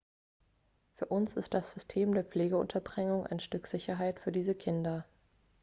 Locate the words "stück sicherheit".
3.39-4.19